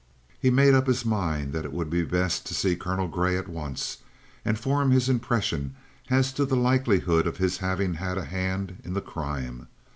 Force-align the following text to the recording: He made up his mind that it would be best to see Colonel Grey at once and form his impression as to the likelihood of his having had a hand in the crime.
He 0.39 0.49
made 0.49 0.73
up 0.73 0.87
his 0.87 1.05
mind 1.05 1.53
that 1.53 1.63
it 1.63 1.71
would 1.73 1.91
be 1.91 2.01
best 2.01 2.47
to 2.47 2.55
see 2.55 2.75
Colonel 2.75 3.07
Grey 3.07 3.37
at 3.37 3.47
once 3.47 3.97
and 4.43 4.57
form 4.57 4.89
his 4.89 5.07
impression 5.07 5.75
as 6.09 6.33
to 6.33 6.43
the 6.43 6.55
likelihood 6.57 7.27
of 7.27 7.37
his 7.37 7.59
having 7.59 7.93
had 7.93 8.17
a 8.17 8.25
hand 8.25 8.81
in 8.83 8.95
the 8.95 9.01
crime. 9.01 9.67